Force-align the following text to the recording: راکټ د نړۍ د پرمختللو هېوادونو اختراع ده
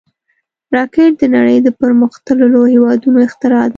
راکټ 0.75 1.11
د 1.21 1.23
نړۍ 1.35 1.57
د 1.63 1.69
پرمختللو 1.79 2.61
هېوادونو 2.73 3.17
اختراع 3.27 3.65
ده 3.67 3.69